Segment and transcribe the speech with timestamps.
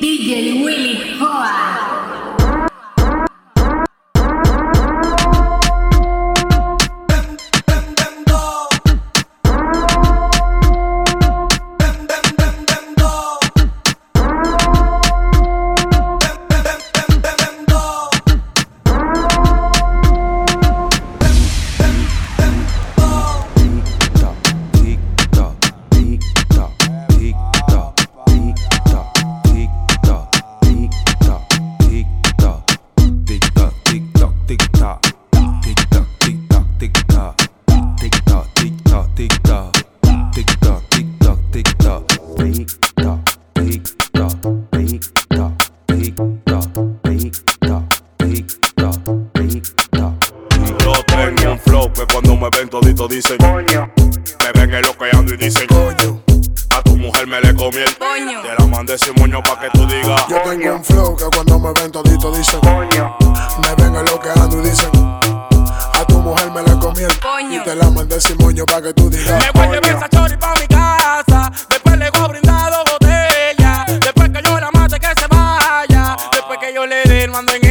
[0.00, 2.07] DJ Willy Hoa.
[58.68, 61.90] Mandé sin moño pa' que tú digas yo tengo un flow que cuando me ven
[61.90, 64.90] todito dicen Me ven eloqueando y dicen
[65.94, 67.60] A tu mujer me la comí el Coño.
[67.60, 70.08] Y te la mandé sin moño pa' que tú digas Me voy a llevar esa
[70.08, 71.50] chori pa' mi casa.
[71.68, 73.84] Después le voy brindado botella.
[74.00, 76.16] Después que yo la mate que se vaya.
[76.32, 77.67] Después que yo le dé el mando en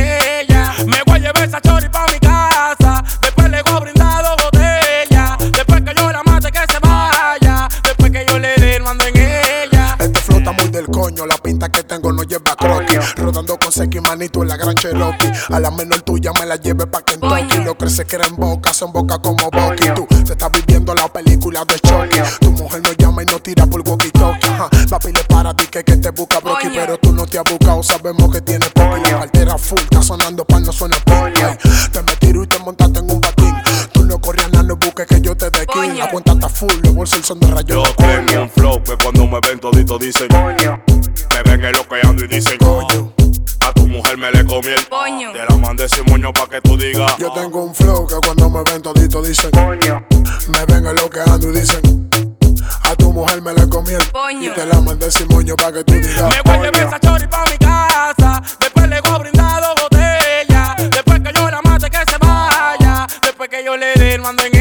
[13.37, 15.31] Rodando con Seki manito en la gran Cherokee.
[15.51, 17.47] A la menor tuya me la lleve pa' Kentucky.
[17.47, 17.65] Coño.
[17.65, 19.89] Lo crece que era en boca, son boca como Bucky.
[19.93, 22.17] Tú te estás viviendo la película de Chucky.
[22.39, 24.49] Tu mujer no llama y no tira por walkie talkie.
[24.49, 24.69] Ajá.
[24.89, 27.83] Papi le para ti que, que te busca Brocky, pero tú no te has buscado.
[27.83, 29.81] Sabemos que tiene poco la cartera full.
[29.81, 31.37] Está sonando pa' no suena pink.
[31.37, 31.57] Ay,
[31.91, 33.53] Te me tiro y te montaste en un patín.
[33.91, 35.89] Tú no corrías nada, no busques que yo te dé kill.
[35.89, 35.93] Coño.
[35.93, 37.87] La cuenta está full, los bolsos son de rayos.
[37.87, 42.57] Yo tengo un flow que cuando me ven todito dicen Me ven eloqueando y dicen
[42.57, 42.86] Coño.
[44.27, 45.31] Me le comí el Coño.
[45.31, 48.49] Te la mandé sin moño pa' que tú digas Yo tengo un flow que cuando
[48.49, 52.09] me ven todito dicen Me ven eloqueando y dicen
[52.83, 54.51] A tu mujer me le comí el Coño.
[54.51, 56.99] Y te la mandé sin moño pa' que tú digas Me voy a llevar esa
[56.99, 58.43] chori pa' mi casa.
[58.59, 60.75] Después le voy brindado botella.
[60.77, 63.07] Después que yo la mate que se vaya.
[63.21, 64.56] Después que yo le dé el mando en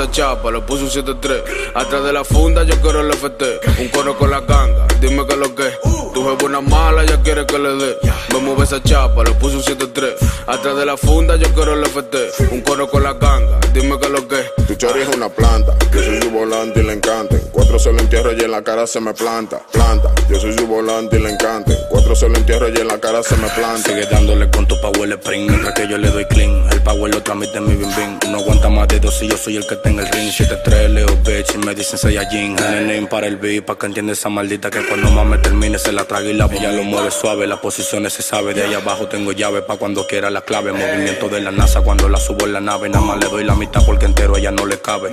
[0.00, 1.42] esa chapa, le puse un 7-3.
[1.74, 3.60] Atrás de la funda, yo quiero el FT.
[3.80, 5.70] Un coro con la ganga, dime que lo que.
[6.14, 7.98] Tu jefe una mala, ya quiere que le dé.
[8.32, 10.14] Me mueve esa chapa, le puse un 7-3.
[10.46, 12.16] Atrás de la funda, yo quiero el FT.
[12.50, 14.42] Un coro con la ganga, dime que lo que.
[14.66, 17.36] Tu chori es una planta, yo soy su volante y le encanta.
[17.52, 19.60] Cuatro se lo entierro y en la cara se me planta.
[19.70, 21.72] Planta, yo soy su volante y le encanta.
[22.10, 23.88] Cuatro se lo entierro y en la cara se me planta.
[23.88, 26.66] Sigue dándole con tu power spring Mientras que yo le doy clean.
[26.72, 28.32] El power lo transmite en mi bim bim.
[28.32, 30.28] No aguanta más de dos y yo soy el que tenga el ring.
[30.28, 34.28] 7-3 Leo bitch y me dicen Saiyajin name para el beat Pa' que entienda esa
[34.28, 37.46] maldita que cuando más me termine Se la traga y la Ella lo mueve suave
[37.46, 38.54] Las posiciones se sabe.
[38.54, 40.72] De ahí abajo tengo llave Pa' cuando quiera la clave.
[40.72, 42.88] Movimiento de la NASA Cuando la subo en la nave.
[42.88, 45.10] Nada más le doy la mitad Porque entero a ella no le cabe.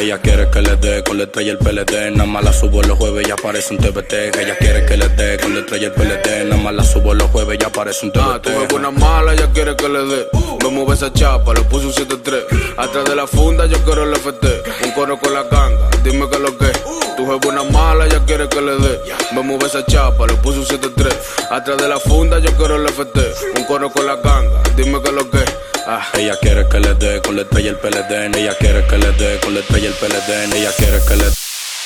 [0.00, 2.96] Ella quiere que le dé Con la estrella el PLD Nada más la subo los
[2.96, 6.29] jueves Ya aparece un TBT Ella quiere que le dé Con la estrella el PLD
[6.30, 9.34] Nada más la subo los jueves Ya aparece un Ah, TBT tu jefe una mala,
[9.34, 10.28] ya quiere que le dé.
[10.62, 12.44] Me mueve esa chapa, le puse un 7-3.
[12.76, 14.46] Atrás de la funda, yo quiero el FT.
[14.84, 16.70] Un coro con la ganga, dime que lo que.
[17.16, 19.00] Tu jefe una mala, ya quiere que le dé.
[19.32, 21.12] Me mueve esa chapa, le puse un 7-3.
[21.50, 23.18] Atrás de la funda, yo quiero el FT.
[23.56, 25.44] Un coro con la ganga, dime que lo que.
[25.86, 28.36] Ah, ella quiere que le dé con la estrella el PLD.
[28.38, 30.56] Ella quiere que le dé con la estrella el PLD.
[30.56, 31.24] Ella quiere que le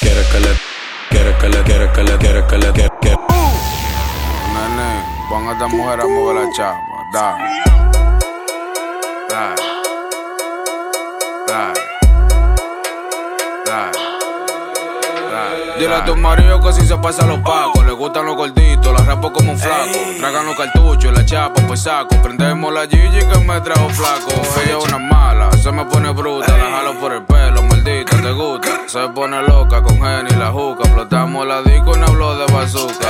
[0.01, 0.57] quiere que le
[1.11, 2.94] quiere que le quiere que le quiere que le quiere que
[5.35, 6.79] pon a esta mujer a mover la chapa.
[7.13, 7.45] Dale.
[9.29, 9.63] Dale.
[11.49, 11.81] Dale.
[13.67, 13.99] Dale.
[15.33, 15.79] Dale.
[15.79, 19.05] Dile a tu marido que si se pasa los pacos, le gustan los gorditos, la
[19.05, 19.99] rapo como un flaco.
[20.21, 22.15] Tragan los cartuchos, la chapa, pues saco.
[22.23, 24.31] Prendemos la Gigi que me trajo flaco.
[24.63, 28.33] Ella es una mala, se me pone bruta, la jalo por el pelo, maldita, te
[28.33, 28.69] gusta.
[28.87, 30.85] Se pone loca con Jenny la juca.
[30.85, 33.09] Explotamos la disco y no hablo de bazooka.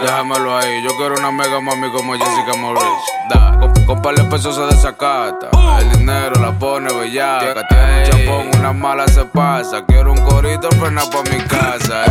[0.00, 2.82] Déjamelo ahí, yo quiero una mega mami como Jessica Morris.
[3.30, 5.50] Da, con, con par de pesos se desacata.
[5.80, 7.66] El dinero la pone bellaca.
[7.68, 9.84] Tiene un chapón, una mala se pasa.
[9.86, 12.04] Quiero un corito, frena pa' mi casa.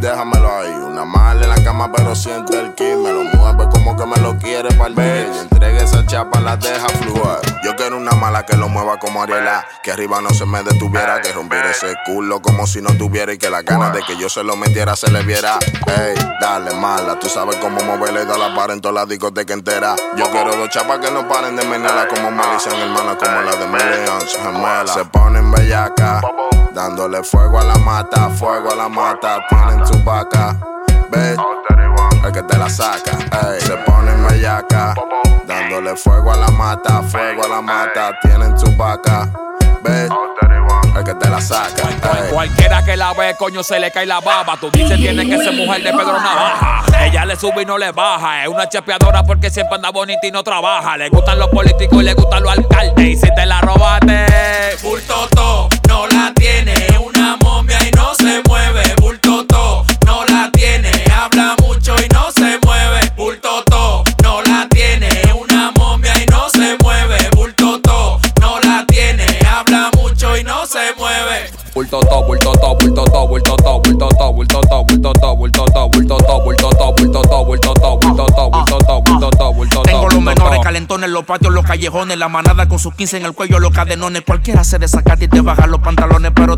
[0.00, 0.70] Déjamelo ahí.
[0.70, 2.84] Una mala en la cama, pero siente el ki.
[2.84, 6.56] Me lo mueve como que me lo quiere para el Y entregue esa chapa, la
[6.56, 7.38] deja fluir.
[7.64, 9.64] Yo quiero una mala que lo mueva como Ariela.
[9.82, 11.20] Que arriba no se me detuviera.
[11.20, 13.32] Que rompiera ese culo como si no tuviera.
[13.32, 15.58] Y que la ganas de que yo se lo metiera se le viera.
[15.86, 17.18] Ey, dale mala.
[17.18, 19.96] Tú sabes cómo moverle y dar la para en toda la discoteca entera.
[20.16, 22.08] Yo quiero dos chapas que no paren de menela.
[22.08, 24.36] Como me dicen hermana, como la de Millions.
[24.42, 24.94] Gemela.
[24.94, 26.20] Se ponen bellaca.
[26.78, 29.40] Dándole fuego a la mata, fuego a la mata.
[29.48, 30.56] Tienen su vaca.
[31.10, 31.40] Bitch
[32.24, 33.18] el que te la saca.
[33.18, 34.94] Ey, se ponen bellaca,
[35.44, 38.16] dándole fuego a la mata, fuego a la mata.
[38.22, 39.28] Tienen su vaca,
[39.82, 40.12] bitch,
[40.98, 41.88] el que te la saca.
[41.88, 42.32] Ey.
[42.32, 44.56] Cualquiera que la ve, coño, se le cae la baba.
[44.56, 46.84] Tú dices tiene que ser mujer de Pedro Navaja.
[47.04, 48.44] Ella le sube y no le baja.
[48.44, 50.96] Es una chapeadora porque siempre anda bonita y no trabaja.
[50.96, 53.06] Le gustan los políticos y le gustan los alcaldes.
[53.06, 54.26] Y si te la robaste,
[54.82, 56.97] bulto to, no la tiene.
[71.78, 71.88] Mueve.
[71.88, 75.64] Bulto to, bulto to, bulto to, bulto to, bulto to, bulto to, bulto to, bulto
[75.64, 79.52] to, bulto to, bulto to, bulto to, bulto to, bulto to, bulto to, bulto to,
[79.52, 79.82] bulto to.
[79.82, 83.32] Tengo los menores calentones, los patios, los callejones, la manada con sus 15 en el
[83.32, 84.22] cuello, los cadenones.
[84.22, 86.57] Cualquiera se desacata y te los pantalones, pero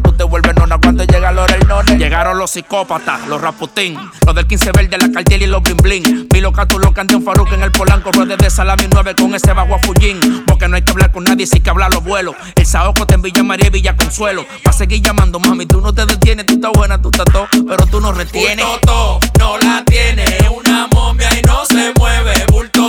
[2.11, 3.97] Llegaron los psicópatas, los raputín,
[4.27, 6.27] los del 15 verde, la cartier y los bling bling.
[6.27, 9.77] Pilo Catu, los canteón Faruk en el Polanco, ruedes de salami 9 con ese bajo
[9.77, 10.43] a Fullín.
[10.45, 12.35] Porque no hay que hablar con nadie, sí que hablar los vuelos.
[12.57, 14.45] El Saoco te en Villa María y Villa Consuelo.
[14.67, 17.47] Va a seguir llamando, mami, tú no te detienes, tú estás buena, tú estás todo,
[17.69, 18.67] pero tú no retienes.
[18.67, 22.45] Bulto to, no la tiene, una momia y no se mueve.
[22.51, 22.80] Bulto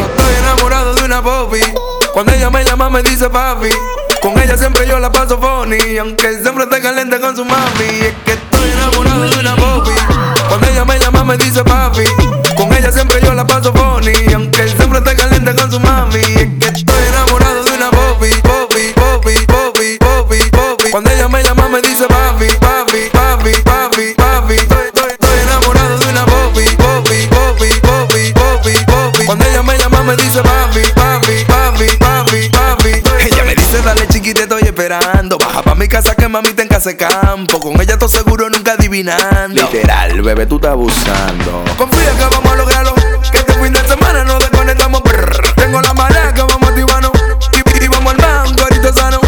[0.00, 1.60] Estoy enamorado de una popi.
[2.12, 3.68] Cuando ella me llama me dice papi.
[4.22, 5.98] Con ella siempre yo la paso funny.
[5.98, 7.84] Aunque siempre esté caliente con su mami.
[8.00, 9.92] Es que estoy enamorado de una popi.
[10.48, 12.04] Cuando ella me llama me dice papi.
[12.56, 14.12] Con ella siempre yo la paso funny.
[36.92, 37.58] Campo.
[37.60, 39.62] Con ella todo seguro nunca adivinando.
[39.62, 41.64] Literal, bebé, tú estás abusando.
[41.78, 42.94] Confía que vamos a lograrlo.
[43.32, 45.02] Que este fin de semana nos desconectamos.
[45.02, 45.54] brr.
[45.56, 47.12] Tengo la marea que vamos a activarnos.
[47.52, 49.18] Y, y vamos al banco, ahorita sano.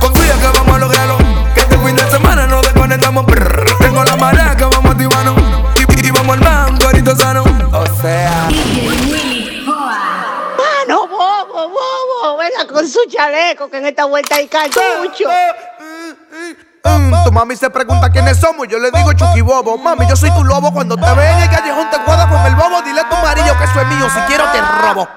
[0.00, 1.18] Confía que vamos a lograrlo.
[1.54, 3.26] Que este fin de semana nos desconectamos.
[3.26, 3.76] brr.
[3.78, 5.36] Tengo la marea que vamos a activarnos.
[5.76, 7.44] Y, y vamos al banco, ahorita sano.
[7.72, 8.48] O sea.
[10.56, 12.38] Mano, bobo, bobo.
[12.38, 15.28] Venga con su chaleco que en esta vuelta hay cartucho.
[17.32, 19.78] Mami se pregunta quiénes somos, yo le digo Chucky Bobo.
[19.78, 20.70] Mami, yo soy tu lobo.
[20.70, 22.82] Cuando te ve en el callejón te encuadras con el bobo.
[22.82, 24.06] Dile a tu marido que eso es mío.
[24.10, 25.08] Si quiero te robo.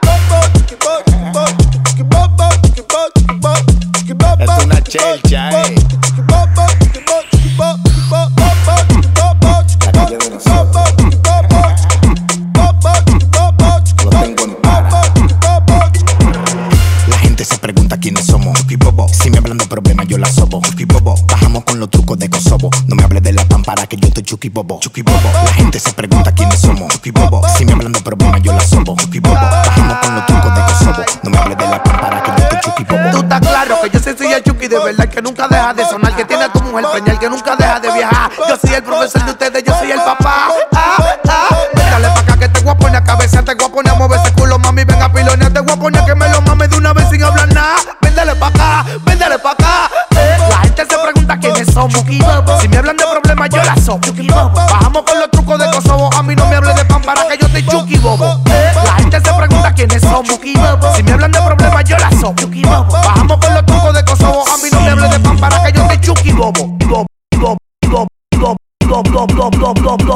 [4.39, 5.44] Es una chelcha,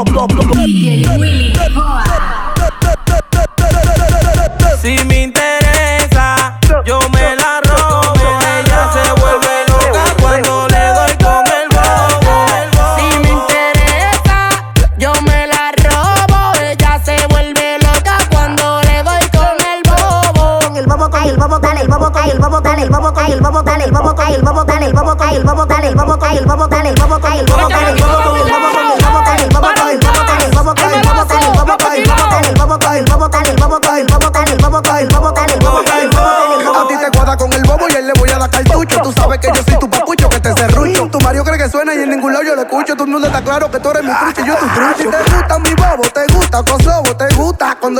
[0.05, 0.38] blow.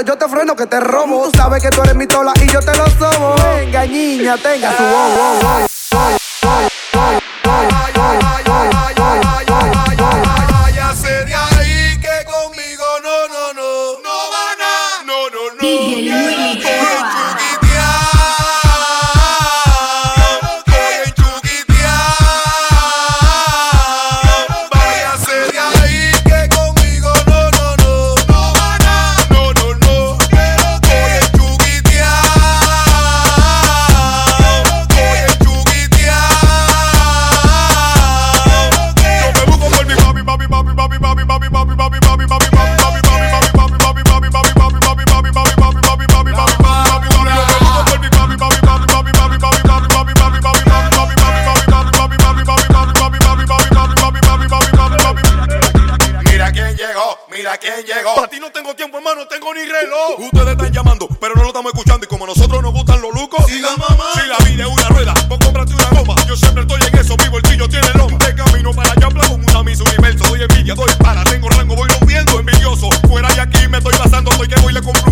[0.01, 1.25] Yo te freno que te robo.
[1.25, 3.35] Tú sabes que tú eres mi tola y yo te lo sobo.
[3.55, 4.83] Venga, niña, tenga su.
[4.83, 5.68] Váyase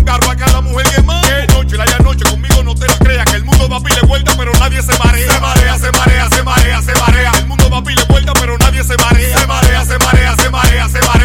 [0.08, 1.26] carro a cada mujer que más.
[1.26, 3.26] Que noche, la ya noche, conmigo no te la creas.
[3.26, 5.32] Que el mundo va a pile vuelta, pero nadie se marea.
[5.32, 7.32] Se marea, se marea, se marea, se marea.
[7.38, 9.38] El mundo va a pile vuelta, pero nadie se marea.
[9.38, 11.17] Se marea, se marea, se marea, se marea.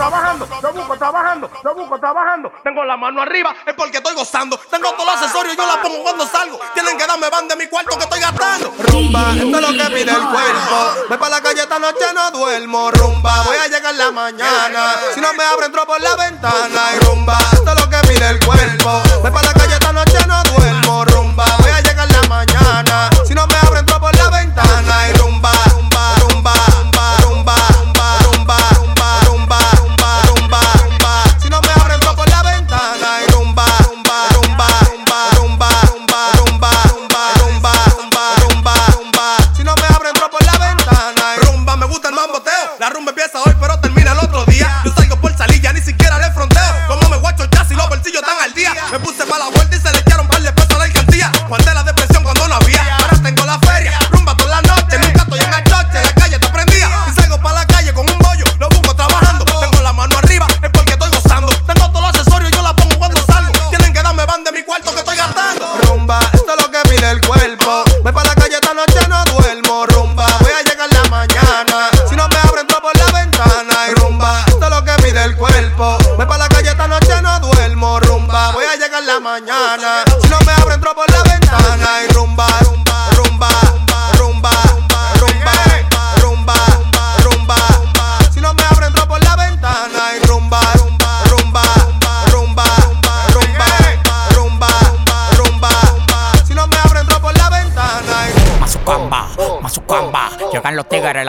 [0.00, 2.52] Yo busco trabajando, yo busco trabajando, yo busco trabajando.
[2.64, 4.56] Tengo la mano arriba, es porque estoy gozando.
[4.70, 6.58] Tengo todos los accesorios, yo la pongo cuando salgo.
[6.72, 8.72] Tienen que darme van de mi cuarto que estoy gastando.
[8.78, 11.06] Rumba, esto es lo que pide el cuerpo.
[11.08, 12.90] Voy para la calle esta noche, no duermo.
[12.92, 14.94] Rumba, voy a llegar la mañana.
[15.14, 16.82] Si no me abro, entro por la ventana.
[16.96, 19.02] Y rumba, esto es lo que pide el cuerpo.
[19.20, 21.04] Voy para la calle esta noche, no duermo.
[21.04, 23.10] Rumba, voy a llegar la mañana.
[23.26, 23.69] Si no me abro,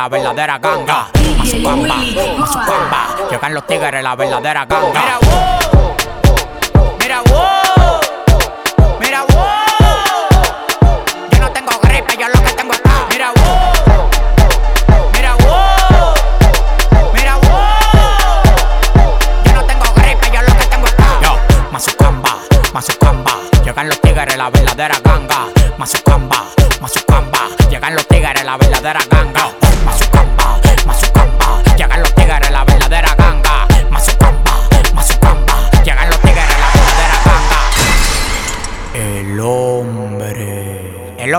[0.02, 1.08] la verdadera ganga.
[1.38, 1.96] Mazucamba,
[2.40, 5.61] Mazucamba, llegan los tigres, la verdadera ganga.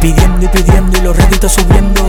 [0.00, 2.02] Pidiendo y pidiendo y los réditos subiendo.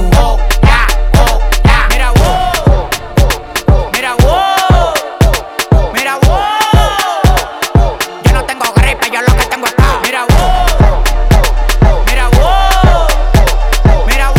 [5.93, 6.53] Mira, wow.
[8.24, 9.74] Yo no tengo gripe, yo lo que tengo es.
[10.03, 10.25] Mira.
[12.05, 12.29] Mira.
[14.05, 14.31] Mira.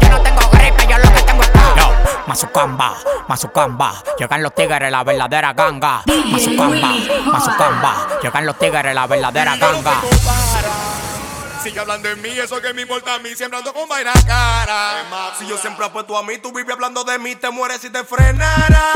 [0.00, 1.74] Yo no tengo gripe, yo lo que tengo es ah.
[1.76, 1.92] Yo,
[2.26, 2.94] Mazucamba,
[3.28, 4.02] Mazucamba.
[4.18, 6.02] Llegan los tigres, la verdadera ganga.
[6.30, 6.94] Mazucamba,
[7.26, 8.08] Mazucamba.
[8.22, 10.00] Llegan los tigres, la verdadera ganga.
[11.62, 15.04] Sigue hablando de mí, eso que me importa a mí, siempre ando con vaina cara.
[15.38, 18.02] Si yo siempre apuesto a mí, tú vives hablando de mí, te mueres si te
[18.02, 18.90] frenara.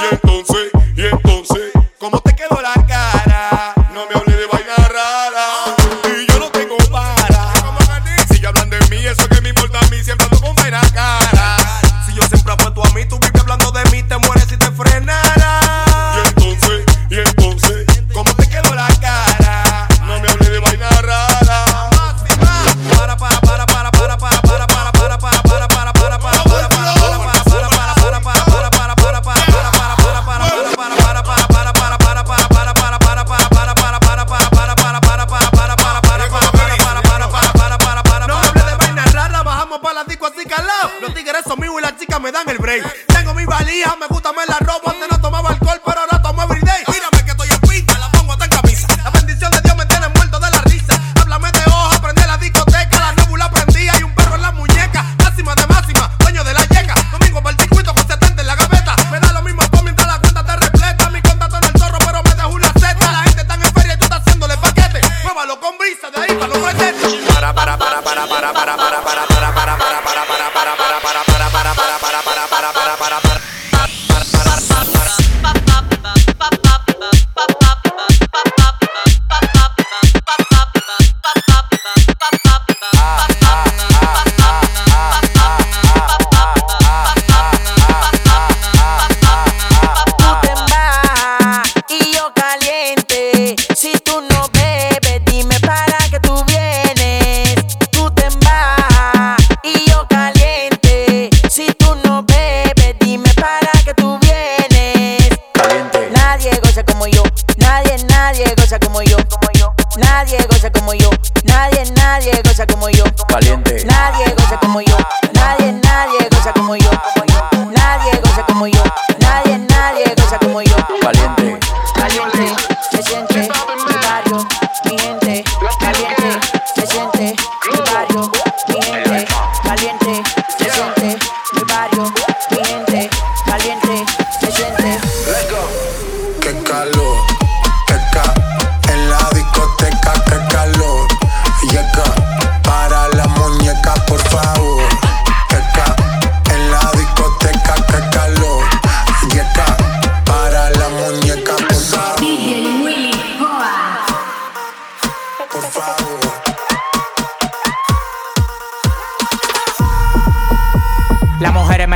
[0.00, 3.55] Y entonces, y entonces, ¿cómo te quedó la cara?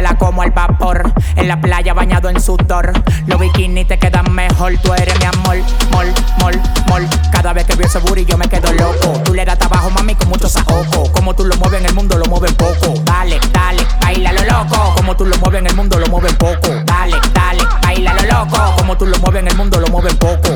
[0.00, 1.12] La como al vapor.
[1.36, 2.92] En la playa bañado en sudor.
[3.26, 4.72] Los bikinis te quedan mejor.
[4.82, 5.56] Tú eres mi amor.
[5.90, 6.06] Mol,
[6.40, 7.08] mol, mol.
[7.32, 9.20] Cada vez que veo ese booty yo me quedo loco.
[9.24, 11.10] Tú le das trabajo, mami, con mucho saoco.
[11.12, 12.94] Como tú lo mueves en el mundo, lo mueves poco.
[13.04, 14.94] Dale, dale, baila lo loco.
[14.96, 16.68] Como tú lo mueves en el mundo, lo mueves poco.
[16.84, 18.74] Dale, dale, baila lo loco.
[18.76, 20.54] Como tú lo mueves en el mundo, lo mueves poco.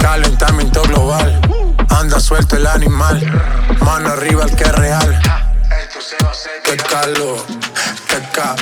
[0.00, 1.40] Calentamiento global,
[1.88, 3.20] anda suelto el animal,
[3.80, 5.43] mano arriba el que es real.
[6.64, 7.38] Qué calor,
[8.08, 8.56] qué ca,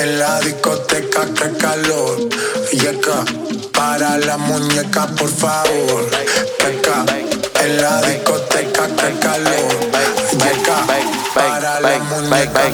[0.00, 2.28] en la discoteca, qué calor.
[2.72, 3.24] Yeca,
[3.72, 6.10] para la muñeca, por favor.
[6.58, 7.04] Qué ca,
[7.64, 9.80] en la discoteca, qué calor.
[10.32, 10.86] Yeca,
[11.34, 12.72] para la muñeca.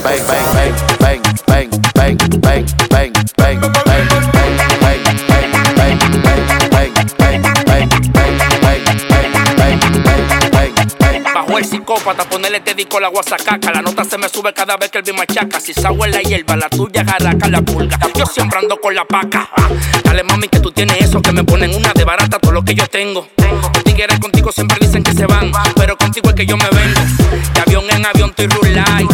[11.58, 13.72] El psicópata, ponerle te disco la guasacaca.
[13.72, 15.60] La nota se me sube cada vez que el beat machaca.
[15.60, 17.98] Si en la hierba, la tuya jaraca la pulga.
[18.14, 19.48] Yo siempre ando con la paca.
[19.56, 19.68] Ah,
[20.04, 22.74] Dale mami que tú tienes eso, que me ponen una de barata todo lo que
[22.74, 23.28] yo tengo.
[24.06, 27.00] Los contigo siempre dicen que se van, pero contigo es que yo me vengo.
[27.52, 29.06] De avión en avión estoy rulay,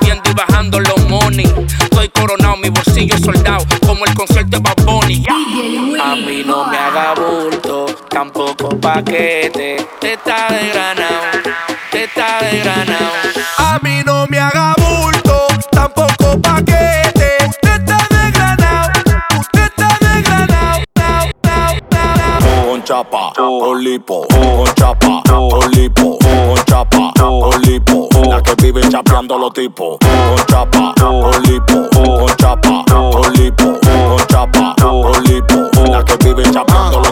[0.00, 1.46] subiendo y bajando los money.
[1.80, 5.24] Estoy coronado, mi bolsillo soldado, como el concierto de Bad Bunny.
[5.28, 9.86] A mí no me haga bulto, tampoco paquete.
[10.00, 11.38] Te está de granado,
[12.04, 13.12] está de granado.
[13.58, 17.36] A mí no me haga bulto, tampoco paquete.
[17.48, 18.90] Usted está desgranado,
[19.38, 20.82] usted está desgranado.
[22.66, 28.08] Con chapa, con lipo, con chapa, con lipo, con chapa, con lipo.
[28.28, 29.98] La que vive chapeando los tipos.
[30.00, 35.70] Con chapa, con lipo, con chapa, con lipo, con chapa, con lipo.
[35.88, 37.11] La que vive chapeando los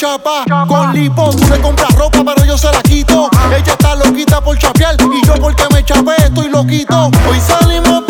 [0.00, 3.28] Chapa, con lipo, tú le compras ropa, pero yo se la quito.
[3.54, 7.10] Ella está loquita por chapear y yo porque me chapé estoy loquito.
[7.28, 8.09] Hoy salimos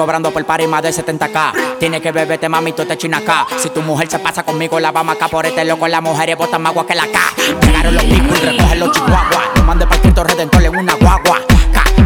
[0.00, 1.76] cobrando por par y más de 70k.
[1.78, 3.46] Tiene que beberte, mami, tú te chinas acá.
[3.58, 5.86] Si tu mujer se pasa conmigo, la vamos acá por este loco.
[5.88, 7.18] Las mujeres botan más agua que la K.
[7.60, 9.50] Llegaron los picos y recogen los chihuahuas.
[9.56, 11.40] No mande para Cristo Redentor en una guagua.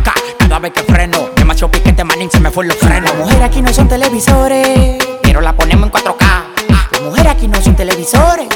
[0.02, 1.28] K, cada vez que freno.
[1.36, 3.10] Demasiado piquete, manín, se me fue los frenos.
[3.10, 6.44] Las mujeres aquí no son televisores, pero la ponemos en 4K.
[6.90, 8.48] Las mujeres aquí no son televisores,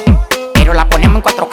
[0.53, 1.47] pero la ponemos en 4K.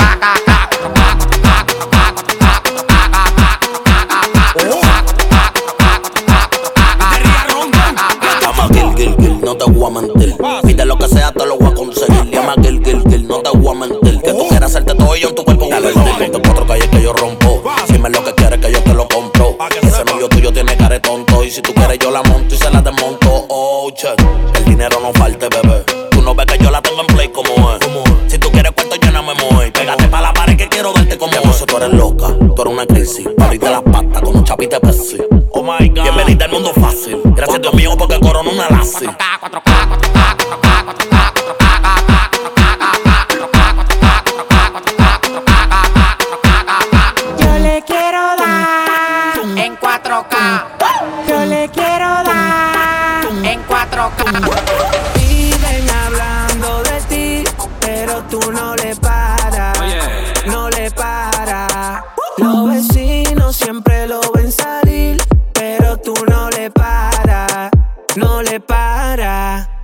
[9.66, 10.36] o guamantil.
[10.66, 11.32] Pide lo que sea,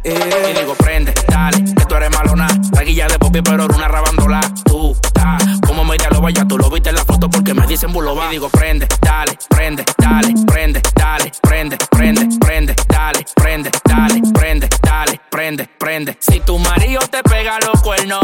[0.04, 0.54] Eh.
[0.54, 2.48] Y digo, prende, dale, que tú eres malona.
[2.72, 4.42] Taguilla de popi, pero eres una rabandola.
[4.66, 7.92] Tú, ta, como media lo vaya, tú lo viste en la foto porque me dicen
[7.94, 8.28] buloba.
[8.28, 14.70] Y digo, prende, dale, prende, dale, prende, dale, prende, prende, prende, dale, prende, dale, prende,
[14.82, 16.18] dale, prende, prende.
[16.20, 18.22] Si tu marido te pega los cuernos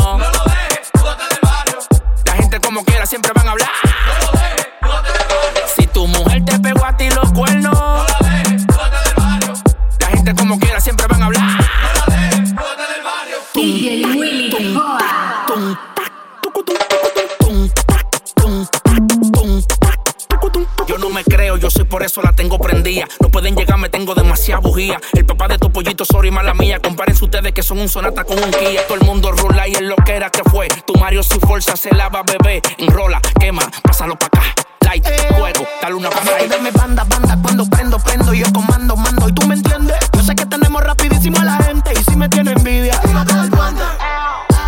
[23.20, 25.00] No pueden llegar, me tengo demasiada bujía.
[25.14, 26.80] El papá de tu pollito, sorry, mala mía.
[26.80, 28.86] Compárense ustedes que son un sonata con un guía.
[28.88, 30.68] Todo el mundo rula y es lo que era que fue.
[30.86, 32.62] Tu Mario sin fuerza se lava, bebé.
[32.78, 34.42] Enrola, quema, pásalo pa' acá.
[34.82, 35.06] Light,
[35.38, 36.38] fuego, eh, dale una pasada.
[36.50, 38.34] Deme banda, banda, cuando prendo, prendo.
[38.34, 39.98] Yo comando, mando, y tú me entiendes.
[40.14, 41.92] Yo sé que tenemos rapidísimo a la gente.
[41.94, 43.00] Y si me tiene envidia,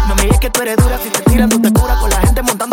[0.08, 0.98] Mami, es que tú eres dura.
[1.02, 2.69] Si te tiran, tú te cura con la gente montando.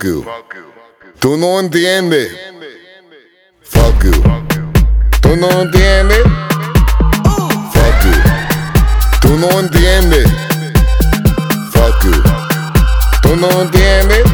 [0.00, 0.24] Fuck you.
[1.18, 2.32] Tú no entiendes.
[3.60, 4.12] Fuck you.
[5.20, 6.22] Tú no entiendes.
[7.70, 8.14] Fuck you.
[9.20, 10.24] Tú no entiendes.
[11.70, 12.22] Fuck you.
[13.20, 14.24] Tú no entiendes.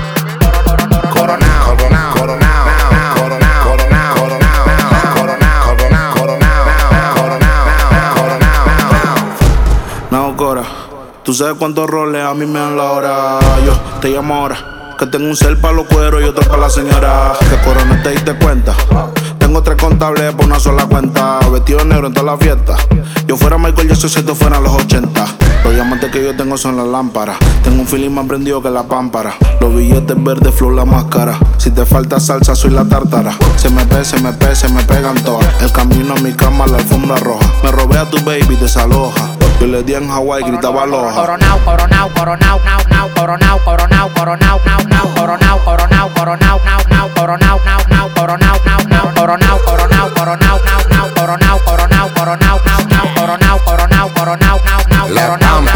[11.25, 13.41] Tú sabes cuántos roles a mí me dan la hora.
[13.65, 14.76] Yo te llamo ahora.
[14.99, 17.35] Que tengo un cel para los cueros y otro para la señora.
[17.51, 18.75] Que corona te diste cuenta.
[19.39, 21.39] Tengo tres contables por una sola cuenta.
[21.51, 22.77] Vestido negro en toda la fiesta.
[23.27, 25.27] Yo fuera Michael Jackson si esto fueran los 80.
[25.65, 27.37] Los diamantes que yo tengo son las lámparas.
[27.63, 29.35] Tengo un feeling más prendido que la pámpara.
[29.61, 31.39] Los billetes verdes, flow la máscara.
[31.59, 33.37] Si te falta salsa, soy la tártara.
[33.57, 35.47] Se me pe, se me pe, se me pegan todas.
[35.61, 37.45] El camino a mi cama, la alfombra roja.
[37.63, 39.36] Me robé a tu baby, desaloja.
[39.61, 41.15] Yo le di en Hawái, gritaba aloha.
[41.15, 47.09] Coronao, coronao, coronao, nao, nao, coronao, coronao, coronao, nao, nao, coronao, coronao, coronao, nao, nao,
[47.17, 52.83] coronao, nao, nao, coronao, nao, nao, coronao, coronao, coronao, nao, nao, coronao, coronao, coronao, nao,
[52.91, 55.76] nao, coronao, coronao, coronao, nao, nao, coronao,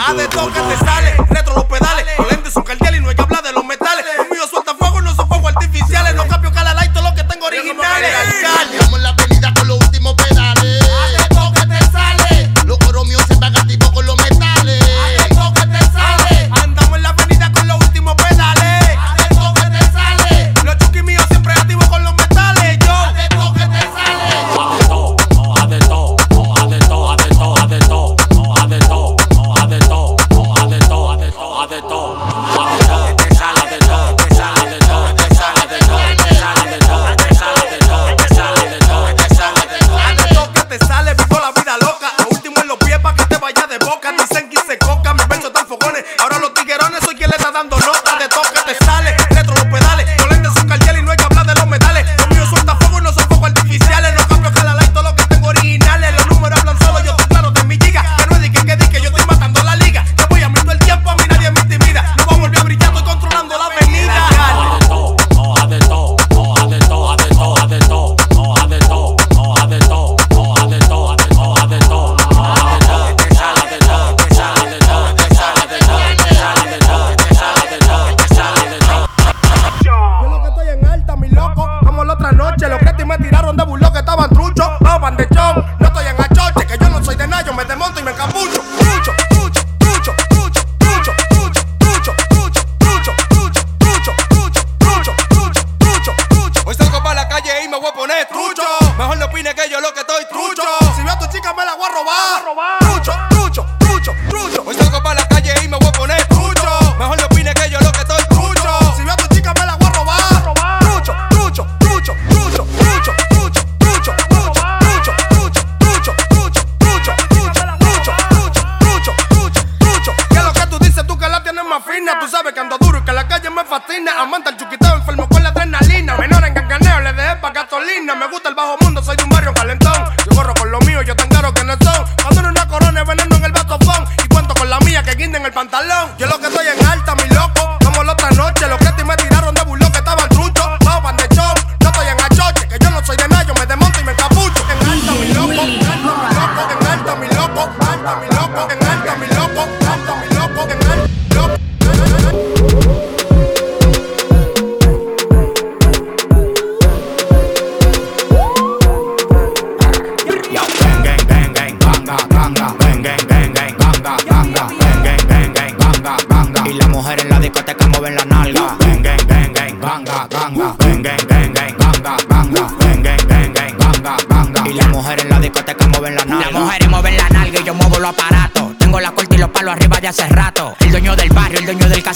[0.00, 3.08] A de todo que te sale, retro los pedales, los lentes son cardial y no
[3.08, 4.04] hay que hablar de los metales.
[4.16, 7.24] Los míos suelta fuego, no son fuegos artificiales, no cambio cada light, todo lo que
[7.24, 8.14] tengo originales.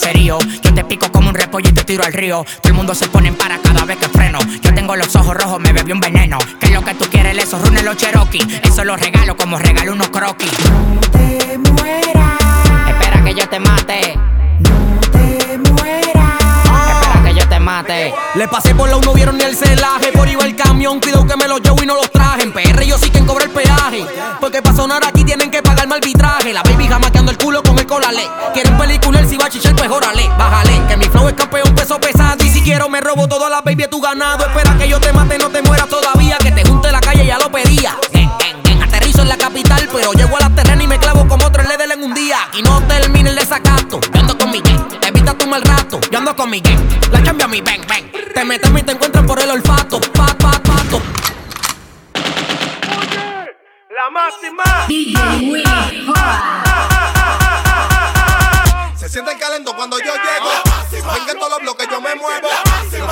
[0.01, 0.39] Caserío.
[0.63, 2.45] Yo te pico como un repollo y te tiro al río.
[2.63, 4.39] Todo el mundo se pone para cada vez que freno.
[4.63, 6.39] Yo tengo los ojos rojos, me bebí un veneno.
[6.59, 7.37] ¿Qué es lo que tú quieres?
[7.37, 8.61] Esos runes los Cherokee.
[8.63, 10.51] Eso lo regalo como regalo unos croquis.
[11.13, 12.39] te mueras.
[12.89, 14.01] Espera que yo te mate.
[14.01, 15.59] Que yo te
[17.71, 18.13] mate.
[18.35, 20.13] Le pasé por la uno, vieron ni el celaje.
[20.13, 22.43] Por iba el camión, cuidado que me los llevo y no los traje.
[22.43, 24.05] En PR yo sí que cobra el peaje.
[24.41, 26.53] Porque para sonar aquí tienen que pagarme arbitraje.
[26.53, 28.29] La baby jamaqueando el culo con el colale.
[28.53, 30.29] Quieren película, si va a chichar, pues órale.
[30.37, 32.45] Bájale, que mi flow es campeón, peso pesado.
[32.45, 34.45] Y si quiero me robo toda la baby tu ganado.
[34.47, 36.39] Espera que yo te mate, no te mueras todavía.
[36.39, 37.97] Que te junte la calle, ya lo pedía.
[38.83, 41.93] Aterrizo en la capital, pero llego a la terrena y me clavo como otro LEDEL
[41.93, 42.39] en un día.
[42.49, 44.01] Aquí no termina el desacato.
[44.13, 45.80] Yo ando con mi gang, te evita tu mal rato.
[46.11, 46.81] Yo ando con mi gang,
[47.12, 48.11] la cambio a mi bang, bang.
[48.35, 50.01] Te metes y te encuentran por el olfato.
[50.01, 51.01] Pa, pa, pato.
[53.94, 54.64] La máxima.
[54.88, 55.20] DJ
[55.53, 56.64] Willy Joa.
[58.96, 60.51] Se siente calento cuando yo llego.
[61.12, 62.49] Ven que todos los bloques yo me muevo.
[62.90, 63.07] Yo